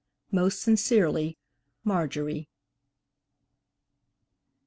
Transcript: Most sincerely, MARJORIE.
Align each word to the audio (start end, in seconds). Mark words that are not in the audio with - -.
Most 0.31 0.63
sincerely, 0.63 1.37
MARJORIE. 1.83 2.49